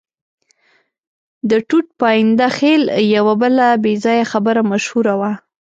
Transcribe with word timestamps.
د 1.49 1.51
ټوټ 1.67 1.85
پاینده 2.01 2.47
خېل 2.57 2.83
یوه 3.15 3.33
بله 3.41 3.67
بې 3.83 3.93
ځایه 4.03 4.25
خبره 4.33 4.61
مشهوره 4.71 5.13
وه. 5.19 5.31